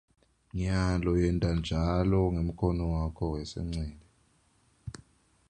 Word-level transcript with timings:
Nyalo 0.59 1.11
yenta 1.21 1.49
njalo 1.57 2.19
ngemkhono 2.33 2.83
wakho 2.93 3.23
wesancele. 3.33 3.99